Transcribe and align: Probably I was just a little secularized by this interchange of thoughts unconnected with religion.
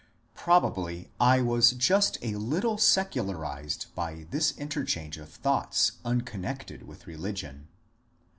Probably 0.33 1.11
I 1.19 1.41
was 1.41 1.73
just 1.73 2.17
a 2.23 2.33
little 2.33 2.79
secularized 2.79 3.93
by 3.93 4.25
this 4.31 4.57
interchange 4.57 5.17
of 5.19 5.29
thoughts 5.29 5.99
unconnected 6.03 6.87
with 6.87 7.05
religion. 7.05 7.67